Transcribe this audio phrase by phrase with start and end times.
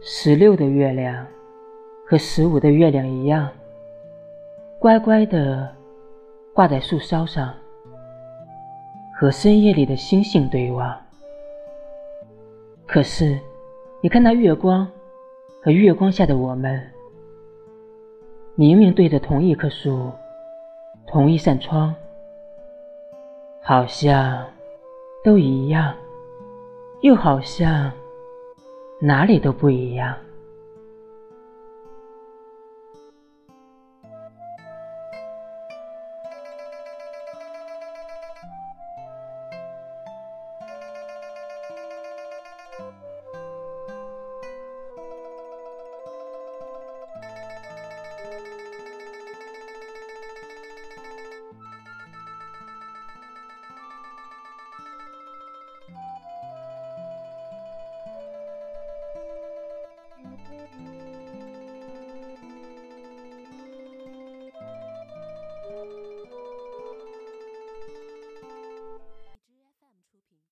[0.00, 1.26] 十六的月亮
[2.06, 3.48] 和十五的月亮一样，
[4.78, 5.72] 乖乖的
[6.52, 7.54] 挂在树梢上，
[9.16, 10.94] 和深夜里的星星对望。
[12.86, 13.38] 可是，
[14.00, 14.86] 你看那月光
[15.62, 16.82] 和月光下的我们，
[18.54, 20.10] 明明对着同一棵树，
[21.06, 21.94] 同一扇窗，
[23.62, 24.44] 好像
[25.24, 25.94] 都一样，
[27.00, 27.90] 又好像
[29.04, 30.16] 哪里都不一样。